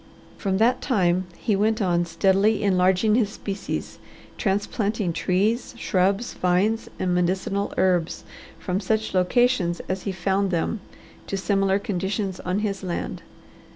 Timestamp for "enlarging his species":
2.63-3.99